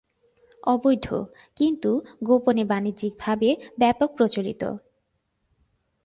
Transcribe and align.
অবৈধ 0.63 1.07
কিন্তু 1.57 1.91
গোপনে 2.23 2.63
বাণিজ্যিকভাবে 2.63 3.49
ব্যাপক 3.77 4.09
প্রচলিত। 4.17 4.63